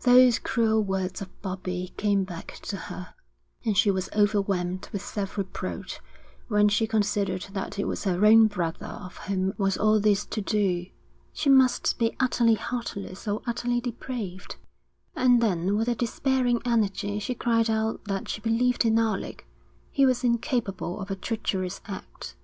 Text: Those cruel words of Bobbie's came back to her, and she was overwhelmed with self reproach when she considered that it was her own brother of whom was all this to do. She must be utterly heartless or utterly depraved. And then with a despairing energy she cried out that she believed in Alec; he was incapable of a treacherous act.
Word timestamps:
Those 0.00 0.40
cruel 0.40 0.82
words 0.82 1.22
of 1.22 1.40
Bobbie's 1.40 1.92
came 1.96 2.24
back 2.24 2.58
to 2.64 2.76
her, 2.76 3.14
and 3.64 3.78
she 3.78 3.92
was 3.92 4.08
overwhelmed 4.12 4.88
with 4.92 5.02
self 5.02 5.38
reproach 5.38 6.00
when 6.48 6.68
she 6.68 6.88
considered 6.88 7.46
that 7.52 7.78
it 7.78 7.84
was 7.86 8.02
her 8.02 8.26
own 8.26 8.48
brother 8.48 8.86
of 8.88 9.18
whom 9.18 9.54
was 9.56 9.78
all 9.78 10.00
this 10.00 10.24
to 10.26 10.40
do. 10.40 10.86
She 11.32 11.48
must 11.48 11.96
be 11.96 12.16
utterly 12.18 12.54
heartless 12.54 13.28
or 13.28 13.40
utterly 13.46 13.80
depraved. 13.80 14.56
And 15.14 15.40
then 15.40 15.76
with 15.76 15.86
a 15.86 15.94
despairing 15.94 16.60
energy 16.64 17.20
she 17.20 17.36
cried 17.36 17.70
out 17.70 18.04
that 18.06 18.28
she 18.28 18.40
believed 18.40 18.84
in 18.84 18.98
Alec; 18.98 19.46
he 19.92 20.04
was 20.04 20.24
incapable 20.24 20.98
of 21.00 21.08
a 21.08 21.14
treacherous 21.14 21.80
act. 21.86 22.34